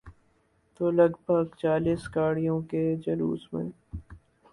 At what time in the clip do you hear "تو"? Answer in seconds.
0.75-0.83